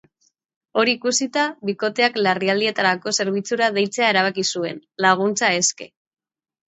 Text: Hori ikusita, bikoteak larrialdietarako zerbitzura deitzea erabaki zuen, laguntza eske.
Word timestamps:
Hori 0.83 0.93
ikusita, 0.99 1.43
bikoteak 1.69 2.17
larrialdietarako 2.27 3.13
zerbitzura 3.21 3.69
deitzea 3.79 4.09
erabaki 4.15 4.47
zuen, 4.55 4.85
laguntza 5.07 5.53
eske. 5.63 5.93